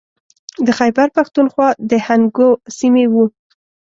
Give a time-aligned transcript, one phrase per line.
[0.65, 3.15] د خیبر پښتونخوا د هنګو سیمې و.